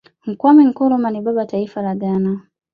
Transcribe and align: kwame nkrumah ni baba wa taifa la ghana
kwame 0.39 0.61
nkrumah 0.69 1.11
ni 1.11 1.19
baba 1.25 1.39
wa 1.39 1.45
taifa 1.51 1.81
la 1.81 1.93
ghana 2.01 2.31